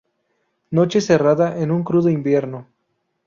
[0.71, 2.65] Noche cerrada de un crudo invierno.